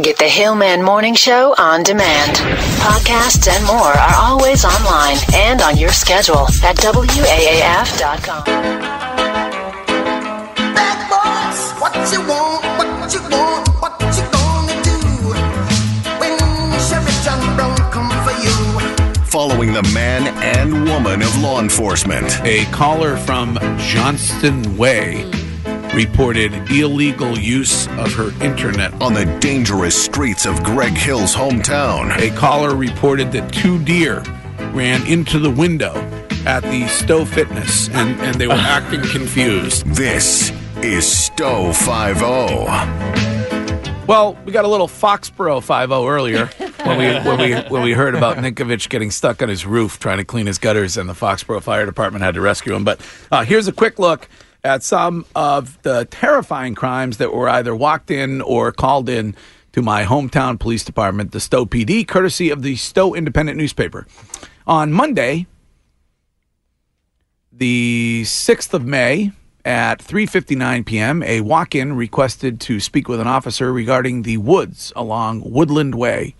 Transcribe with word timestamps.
Get 0.00 0.16
the 0.16 0.28
Hillman 0.28 0.84
Morning 0.84 1.16
Show 1.16 1.56
on 1.58 1.82
demand. 1.82 2.36
Podcasts 2.78 3.48
and 3.48 3.66
more 3.66 3.80
are 3.80 4.14
always 4.14 4.64
online 4.64 5.16
and 5.34 5.60
on 5.60 5.76
your 5.76 5.90
schedule 5.90 6.46
at 6.62 6.76
WAAF.com. 6.76 8.44
Bad 10.54 10.98
boys, 11.10 11.80
what 11.80 11.94
you 12.12 12.20
want, 12.28 12.64
what 12.78 13.12
you 13.12 13.20
want, 13.22 13.68
what 13.82 14.00
you 14.16 14.22
gonna 14.30 14.82
do 14.84 14.98
when 16.20 16.38
Sheriff 16.78 17.24
John 17.24 17.56
Brown 17.56 17.76
come 17.90 18.08
for 18.22 18.34
you? 18.40 18.54
Following 19.24 19.72
the 19.72 19.82
man 19.92 20.28
and 20.44 20.84
woman 20.88 21.22
of 21.22 21.36
law 21.38 21.60
enforcement. 21.60 22.40
A 22.44 22.66
caller 22.66 23.16
from 23.16 23.58
Johnston 23.78 24.76
Way 24.76 25.28
reported 25.94 26.52
illegal 26.70 27.38
use 27.38 27.86
of 27.88 28.12
her 28.14 28.30
internet. 28.42 28.92
On 29.02 29.14
the 29.14 29.24
dangerous 29.40 30.00
streets 30.00 30.46
of 30.46 30.62
Greg 30.62 30.92
Hill's 30.92 31.34
hometown. 31.34 32.16
A 32.18 32.34
caller 32.36 32.74
reported 32.74 33.32
that 33.32 33.52
two 33.52 33.82
deer 33.84 34.22
ran 34.72 35.06
into 35.06 35.38
the 35.38 35.50
window 35.50 35.94
at 36.46 36.62
the 36.64 36.86
Stow 36.88 37.24
Fitness 37.24 37.88
and, 37.90 38.20
and 38.20 38.36
they 38.36 38.46
were 38.46 38.54
acting 38.56 39.02
confused. 39.02 39.86
This 39.86 40.52
is 40.82 41.06
Stow 41.06 41.72
50. 41.72 43.18
Well, 44.06 44.38
we 44.46 44.52
got 44.52 44.64
a 44.64 44.68
little 44.68 44.88
Foxborough 44.88 45.62
5 45.62 45.92
earlier 45.92 46.46
when 46.46 46.98
we, 46.98 47.04
when, 47.28 47.38
we, 47.38 47.54
when 47.68 47.82
we 47.82 47.92
heard 47.92 48.14
about 48.14 48.38
Ninkovich 48.38 48.88
getting 48.88 49.10
stuck 49.10 49.42
on 49.42 49.50
his 49.50 49.66
roof 49.66 49.98
trying 49.98 50.16
to 50.16 50.24
clean 50.24 50.46
his 50.46 50.56
gutters, 50.56 50.96
and 50.96 51.06
the 51.08 51.14
Foxborough 51.14 51.60
Fire 51.60 51.84
Department 51.84 52.24
had 52.24 52.34
to 52.34 52.40
rescue 52.40 52.74
him. 52.74 52.84
But 52.84 53.00
uh, 53.30 53.44
here's 53.44 53.68
a 53.68 53.72
quick 53.72 53.98
look 53.98 54.26
at 54.64 54.82
some 54.82 55.24
of 55.34 55.80
the 55.82 56.06
terrifying 56.10 56.74
crimes 56.74 57.18
that 57.18 57.32
were 57.32 57.48
either 57.48 57.74
walked 57.74 58.10
in 58.10 58.40
or 58.42 58.72
called 58.72 59.08
in 59.08 59.34
to 59.72 59.82
my 59.82 60.04
hometown 60.04 60.58
police 60.58 60.84
department, 60.84 61.32
the 61.32 61.40
Stow 61.40 61.66
PD, 61.66 62.06
courtesy 62.06 62.50
of 62.50 62.62
the 62.62 62.76
Stow 62.76 63.14
Independent 63.14 63.56
newspaper. 63.56 64.06
On 64.66 64.92
Monday, 64.92 65.46
the 67.52 68.22
6th 68.24 68.74
of 68.74 68.84
May 68.84 69.32
at 69.64 69.98
3:59 69.98 70.86
p.m., 70.86 71.22
a 71.22 71.40
walk-in 71.40 71.94
requested 71.94 72.60
to 72.60 72.80
speak 72.80 73.08
with 73.08 73.20
an 73.20 73.26
officer 73.26 73.72
regarding 73.72 74.22
the 74.22 74.36
woods 74.38 74.92
along 74.96 75.42
Woodland 75.44 75.94
Way. 75.94 76.34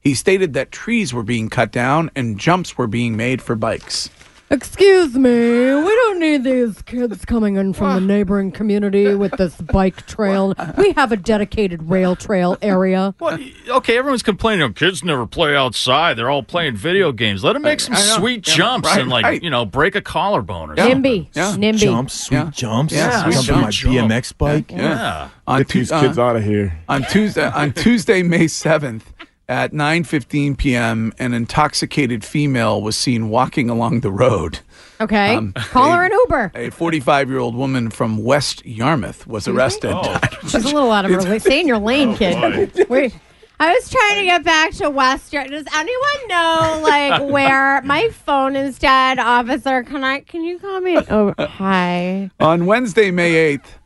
He 0.00 0.14
stated 0.14 0.52
that 0.54 0.72
trees 0.72 1.14
were 1.14 1.22
being 1.22 1.48
cut 1.48 1.70
down 1.70 2.10
and 2.16 2.38
jumps 2.38 2.76
were 2.76 2.88
being 2.88 3.16
made 3.16 3.40
for 3.40 3.54
bikes. 3.54 4.10
Excuse 4.52 5.14
me, 5.14 5.30
we 5.30 5.88
don't 5.88 6.18
need 6.20 6.44
these 6.44 6.82
kids 6.82 7.24
coming 7.24 7.56
in 7.56 7.72
from 7.72 7.94
the 7.94 8.00
neighboring 8.02 8.52
community 8.52 9.14
with 9.14 9.32
this 9.38 9.56
bike 9.56 10.06
trail. 10.06 10.54
We 10.76 10.92
have 10.92 11.10
a 11.10 11.16
dedicated 11.16 11.88
rail 11.88 12.14
trail 12.16 12.58
area. 12.60 13.14
Well, 13.18 13.38
okay, 13.70 13.96
everyone's 13.96 14.22
complaining. 14.22 14.62
Oh, 14.62 14.70
kids 14.70 15.02
never 15.02 15.26
play 15.26 15.56
outside. 15.56 16.18
They're 16.18 16.28
all 16.28 16.42
playing 16.42 16.76
video 16.76 17.12
games. 17.12 17.42
Let 17.42 17.54
them 17.54 17.62
make 17.62 17.80
some 17.80 17.94
sweet 17.94 18.46
Yeah, 18.46 18.54
jumps 18.54 18.88
right, 18.88 19.00
and 19.00 19.08
like 19.08 19.24
right. 19.24 19.42
you 19.42 19.48
know 19.48 19.64
break 19.64 19.94
a 19.94 20.02
collarbone 20.02 20.72
or 20.72 20.76
something. 20.76 21.02
NIMBY. 21.02 21.28
Yeah. 21.32 21.54
NIMBY. 21.56 21.78
Jumps, 21.78 22.12
sweet 22.26 22.36
Yeah. 22.36 22.50
jumps. 22.52 22.92
Yeah, 22.92 23.30
Jump 23.30 23.72
sweet 23.72 23.90
on 23.94 24.08
my. 24.08 24.18
BMX 24.18 24.36
bike. 24.36 24.70
Yeah. 24.70 25.28
On 25.46 25.60
Get 25.60 25.68
Tu- 25.70 25.78
these 25.78 25.90
uh, 25.92 26.00
kids 26.02 26.18
out 26.18 26.36
of 26.36 26.44
here. 26.44 26.78
on 26.90 27.04
Tuesday 27.04 27.46
on 27.50 27.72
Tuesday, 27.72 28.22
May 28.22 28.48
seventh 28.48 29.14
at 29.48 29.72
nine 29.72 30.04
fifteen 30.04 30.54
p.m., 30.56 31.12
an 31.18 31.34
intoxicated 31.34 32.24
female 32.24 32.80
was 32.82 32.96
seen 32.96 33.28
walking 33.28 33.68
along 33.70 34.00
the 34.00 34.10
road. 34.10 34.60
Okay. 35.00 35.34
Um, 35.34 35.52
Call 35.54 35.92
her 35.92 36.02
a- 36.02 36.06
an 36.06 36.12
Uber. 36.12 36.52
A 36.54 36.70
forty-five-year-old 36.70 37.54
woman 37.54 37.90
from 37.90 38.22
West 38.22 38.64
Yarmouth 38.64 39.26
was 39.26 39.48
arrested. 39.48 39.96
She's 40.42 40.54
a 40.54 40.60
little 40.60 40.90
out 40.92 41.04
of 41.04 41.10
her 41.10 41.20
lane. 41.22 41.40
Stay 41.40 41.60
in 41.60 41.66
your 41.68 41.78
lane, 41.78 42.16
kid. 42.16 42.86
Wait. 42.88 43.14
I 43.60 43.72
was 43.74 43.88
trying 43.90 44.16
to 44.18 44.24
get 44.24 44.42
back 44.44 44.72
to 44.74 44.90
Western. 44.90 45.48
Does 45.50 45.66
anyone 45.72 46.28
know 46.28 46.80
like 46.82 47.22
where 47.32 47.80
my 47.82 48.08
phone 48.08 48.56
is 48.56 48.76
dead, 48.76 49.20
officer? 49.20 49.84
Can 49.84 50.02
I? 50.02 50.20
Can 50.20 50.42
you 50.42 50.58
call 50.58 50.80
me? 50.80 50.98
Oh, 50.98 51.32
hi. 51.38 52.28
On 52.40 52.66
Wednesday, 52.66 53.10
May 53.12 53.34
eighth. 53.34 53.78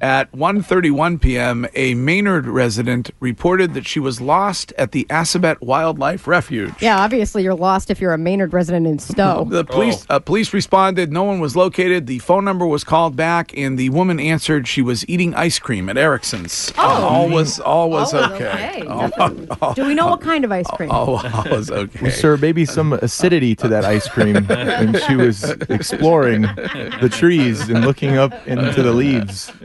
At 0.00 0.32
1:31 0.32 1.20
p.m., 1.20 1.66
a 1.74 1.94
Maynard 1.94 2.46
resident 2.46 3.09
reported 3.20 3.74
that 3.74 3.86
she 3.86 4.00
was 4.00 4.20
lost 4.20 4.72
at 4.78 4.92
the 4.92 5.04
Assabet 5.10 5.60
Wildlife 5.60 6.26
Refuge. 6.26 6.72
Yeah, 6.80 6.98
obviously 7.00 7.42
you're 7.42 7.54
lost 7.54 7.90
if 7.90 8.00
you're 8.00 8.12
a 8.14 8.18
Maynard 8.18 8.52
resident 8.52 8.86
in 8.86 8.98
Stow. 8.98 9.44
The 9.48 9.64
police 9.64 10.04
uh, 10.08 10.18
police 10.18 10.52
responded. 10.52 11.12
No 11.12 11.22
one 11.24 11.38
was 11.40 11.54
located. 11.54 12.06
The 12.06 12.18
phone 12.20 12.44
number 12.44 12.66
was 12.66 12.82
called 12.82 13.16
back, 13.16 13.56
and 13.56 13.78
the 13.78 13.90
woman 13.90 14.18
answered 14.18 14.66
she 14.66 14.82
was 14.82 15.06
eating 15.08 15.34
ice 15.34 15.58
cream 15.58 15.88
at 15.88 15.96
Erikson's. 15.98 16.72
Oh, 16.78 16.82
all 16.82 17.28
was 17.28 17.60
all 17.60 17.90
was 17.90 18.14
All 18.14 18.22
was 18.22 18.32
okay. 18.40 18.80
okay, 18.80 18.86
All, 18.86 19.08
definitely. 19.08 19.48
all- 19.60 19.74
Do 19.74 19.86
we 19.86 19.94
know 19.94 20.06
what 20.08 20.20
kind 20.22 20.44
of 20.44 20.50
ice 20.52 20.66
cream? 20.72 20.90
all- 20.90 21.16
all 21.18 21.44
was 21.50 21.70
okay. 21.70 22.10
Sir, 22.10 22.36
maybe 22.38 22.64
some 22.64 22.94
acidity 22.94 23.54
to 23.56 23.68
that 23.68 23.84
ice 23.84 24.08
cream 24.08 24.36
and 24.50 24.96
she 25.02 25.16
was 25.16 25.50
exploring 25.68 26.42
the 26.42 27.08
trees 27.12 27.68
and 27.68 27.84
looking 27.84 28.16
up 28.16 28.32
into 28.46 28.82
the 28.82 28.92
leaves. 28.92 29.52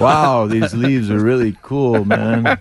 Wow, 0.00 0.46
these 0.46 0.72
leaves 0.74 1.10
are 1.10 1.18
really 1.20 1.56
cool, 1.62 2.04
man. 2.04 2.58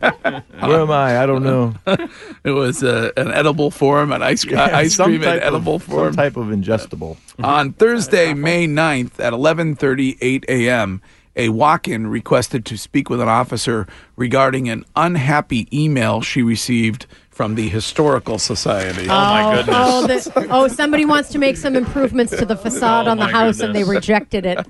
Where 0.59 0.81
am 0.81 0.91
I? 0.91 1.21
I 1.21 1.25
don't 1.25 1.43
know. 1.43 1.73
It 2.43 2.51
was 2.51 2.83
uh, 2.83 3.11
an 3.17 3.31
edible 3.31 3.69
form, 3.69 4.11
an 4.11 4.23
ice, 4.23 4.47
uh, 4.47 4.69
ice 4.71 4.95
Some 4.95 5.07
cream 5.07 5.23
in 5.23 5.39
edible 5.39 5.75
of, 5.75 5.83
form. 5.83 6.13
Some 6.13 6.15
type 6.15 6.37
of 6.37 6.47
ingestible. 6.47 7.17
On 7.43 7.73
Thursday, 7.73 8.33
May 8.33 8.65
9th 8.65 9.19
at 9.19 9.33
11:38 9.33 10.45
a.m., 10.47 11.01
a 11.35 11.49
walk-in 11.49 12.07
requested 12.07 12.65
to 12.65 12.77
speak 12.77 13.09
with 13.09 13.21
an 13.21 13.27
officer 13.27 13.87
regarding 14.15 14.69
an 14.69 14.85
unhappy 14.95 15.67
email 15.71 16.21
she 16.21 16.41
received 16.41 17.05
from 17.29 17.55
the 17.55 17.69
Historical 17.69 18.37
Society. 18.39 19.03
Oh 19.03 19.07
my 19.07 19.55
goodness. 19.55 19.75
Oh, 19.77 20.07
the, 20.07 20.47
oh, 20.49 20.67
somebody 20.67 21.05
wants 21.05 21.29
to 21.29 21.37
make 21.37 21.55
some 21.55 21.75
improvements 21.75 22.35
to 22.35 22.45
the 22.45 22.57
facade 22.57 23.07
Oh, 23.07 23.11
on 23.11 23.17
the 23.17 23.25
my 23.25 23.31
house 23.31 23.59
and 23.61 23.73
they 23.73 23.83
rejected 23.83 24.45
it. 24.45 24.65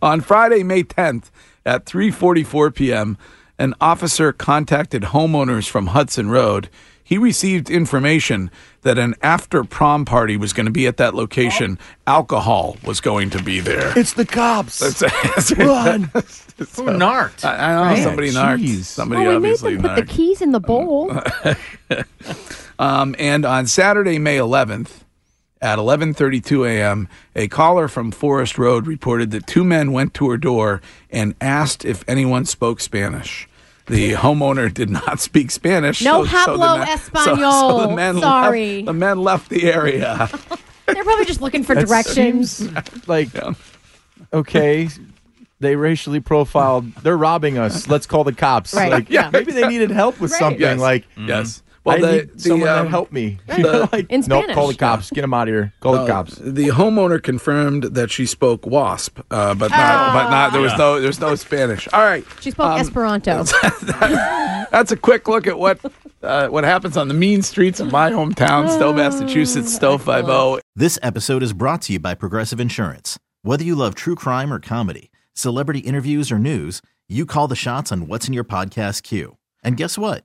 On 0.00 0.20
Friday, 0.20 0.62
May 0.62 0.82
10th 0.84 1.30
at 1.66 1.84
3:44 1.84 2.74
p.m., 2.74 3.18
an 3.58 3.74
officer 3.80 4.32
contacted 4.32 5.02
homeowners 5.02 5.68
from 5.68 5.88
Hudson 5.88 6.30
Road. 6.30 6.68
He 7.02 7.16
received 7.16 7.70
information 7.70 8.50
that 8.82 8.98
an 8.98 9.14
after 9.22 9.64
prom 9.64 10.04
party 10.04 10.36
was 10.36 10.52
going 10.52 10.66
to 10.66 10.72
be 10.72 10.86
at 10.86 10.98
that 10.98 11.14
location. 11.14 11.78
Alcohol 12.06 12.76
was 12.84 13.00
going 13.00 13.30
to 13.30 13.42
be 13.42 13.60
there. 13.60 13.98
It's 13.98 14.12
the 14.12 14.26
cops. 14.26 14.80
That's 15.00 15.50
Run. 15.56 16.10
Who 16.76 16.92
narked? 16.98 17.46
I, 17.46 17.54
I 17.56 17.74
know 17.74 17.82
Right? 17.82 18.02
somebody 18.02 18.26
Yeah, 18.28 18.42
narked. 18.42 18.62
jeez. 18.62 18.82
Somebody 18.84 19.22
Oh, 19.22 19.24
we 19.24 19.28
made 19.30 19.36
obviously 19.36 19.76
them 19.76 19.82
put 19.84 19.96
the 19.96 20.04
keys 20.12 20.42
in 20.42 20.52
the 20.52 20.60
bowl. 20.60 21.10
Um, 22.80 23.16
and 23.18 23.44
on 23.44 23.66
Saturday, 23.66 24.20
May 24.20 24.36
11th, 24.36 25.00
at 25.60 25.80
11:32 25.80 26.64
a.m., 26.68 27.08
a 27.34 27.48
caller 27.48 27.88
from 27.88 28.12
Forest 28.12 28.56
Road 28.56 28.86
reported 28.86 29.32
that 29.32 29.48
two 29.48 29.64
men 29.64 29.90
went 29.90 30.14
to 30.14 30.30
her 30.30 30.36
door 30.36 30.80
and 31.10 31.34
asked 31.40 31.84
if 31.84 32.04
anyone 32.06 32.44
spoke 32.44 32.78
Spanish. 32.80 33.47
The 33.88 34.12
homeowner 34.12 34.72
did 34.72 34.90
not 34.90 35.20
speak 35.28 35.50
Spanish. 35.50 36.02
No 36.02 36.24
the 36.24 36.30
hablo 36.30 36.78
men- 36.78 36.88
español. 36.88 37.88
the 37.88 37.94
men 37.96 38.20
Sorry. 38.20 38.74
Left, 38.76 38.86
the 38.86 38.92
men 38.92 39.18
left 39.18 39.48
the 39.50 39.64
area. 39.72 40.28
They're 40.86 41.04
probably 41.04 41.24
just 41.26 41.40
looking 41.42 41.64
for 41.64 41.74
That 41.74 41.86
directions. 41.86 42.50
seems 42.52 43.08
like 43.08 43.28
okay. 44.32 44.88
They 45.60 45.74
racially 45.74 46.20
profiled. 46.20 46.92
They're 47.02 47.16
robbing 47.16 47.58
us. 47.58 47.88
Let's 47.88 48.06
call 48.06 48.22
the 48.24 48.32
cops. 48.32 48.72
Right, 48.74 48.92
Like, 48.92 49.10
yeah. 49.10 49.28
maybe 49.32 49.50
they 49.52 49.66
needed 49.66 49.90
help 49.90 50.20
with 50.20 50.30
Right. 50.30 50.38
something. 50.38 50.60
Yes. 50.60 50.78
Like, 50.78 51.04
Yes. 51.16 51.62
Well, 51.84 51.96
I 51.96 52.00
the, 52.00 52.12
need 52.12 52.40
someone 52.40 52.60
the, 52.60 52.66
to 52.66 52.80
um, 52.80 52.86
help 52.88 53.12
me. 53.12 53.38
You 53.56 53.64
know, 53.64 53.88
like, 53.92 54.10
In 54.10 54.20
nope, 54.26 54.46
call 54.52 54.68
the 54.68 54.74
cops. 54.74 55.10
Get 55.10 55.22
them 55.22 55.34
out 55.34 55.48
of 55.48 55.54
here. 55.54 55.72
Call 55.80 55.94
the 55.94 56.06
cops. 56.06 56.36
The 56.36 56.68
homeowner 56.68 57.22
confirmed 57.22 57.84
that 57.84 58.10
she 58.10 58.26
spoke 58.26 58.66
WASP, 58.66 59.18
uh, 59.30 59.54
but 59.54 59.70
not. 59.70 60.12
But 60.14 60.30
not. 60.30 60.52
There 60.52 60.60
was 60.60 60.76
no. 60.76 61.00
There's 61.00 61.20
no 61.20 61.34
Spanish. 61.34 61.88
All 61.92 62.02
right. 62.02 62.24
She 62.40 62.50
spoke 62.50 62.66
Um, 62.72 62.80
Esperanto. 62.80 63.44
That's 64.70 64.92
a 64.92 64.96
quick 64.96 65.28
look 65.28 65.46
at 65.46 65.58
what 65.58 65.80
uh, 66.22 66.48
what 66.48 66.64
happens 66.64 66.96
on 66.96 67.08
the 67.08 67.14
mean 67.14 67.42
streets 67.42 67.80
of 67.80 67.90
my 67.90 68.10
hometown, 68.10 68.68
Stow, 68.68 68.92
Massachusetts. 68.92 69.74
Stow 69.74 69.98
five 69.98 70.26
zero. 70.26 70.58
This 70.76 70.98
episode 71.02 71.42
is 71.42 71.52
brought 71.52 71.82
to 71.82 71.94
you 71.94 71.98
by 72.00 72.14
Progressive 72.14 72.60
Insurance. 72.60 73.18
Whether 73.42 73.64
you 73.64 73.74
love 73.74 73.94
true 73.94 74.14
crime 74.14 74.52
or 74.52 74.60
comedy, 74.60 75.10
celebrity 75.32 75.80
interviews 75.80 76.30
or 76.30 76.38
news, 76.38 76.82
you 77.08 77.24
call 77.24 77.48
the 77.48 77.56
shots 77.56 77.90
on 77.90 78.06
what's 78.08 78.28
in 78.28 78.34
your 78.34 78.44
podcast 78.44 79.02
queue. 79.02 79.36
And 79.62 79.76
guess 79.76 79.96
what? 79.96 80.24